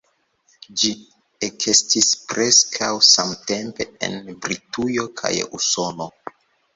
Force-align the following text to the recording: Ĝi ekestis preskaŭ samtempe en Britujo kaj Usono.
Ĝi 0.83 0.87
ekestis 1.47 2.07
preskaŭ 2.31 2.89
samtempe 3.09 3.87
en 4.07 4.17
Britujo 4.47 5.05
kaj 5.21 5.31
Usono. 5.59 6.09